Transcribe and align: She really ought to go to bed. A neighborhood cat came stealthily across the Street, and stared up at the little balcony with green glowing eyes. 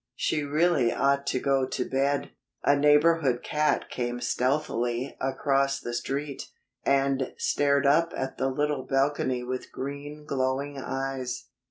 She 0.15 0.41
really 0.41 0.91
ought 0.91 1.27
to 1.27 1.39
go 1.39 1.67
to 1.67 1.85
bed. 1.87 2.31
A 2.63 2.75
neighborhood 2.75 3.43
cat 3.43 3.91
came 3.91 4.19
stealthily 4.19 5.15
across 5.21 5.79
the 5.79 5.93
Street, 5.93 6.47
and 6.83 7.33
stared 7.37 7.85
up 7.85 8.11
at 8.17 8.39
the 8.39 8.47
little 8.49 8.81
balcony 8.81 9.43
with 9.43 9.71
green 9.71 10.25
glowing 10.25 10.79
eyes. 10.79 11.49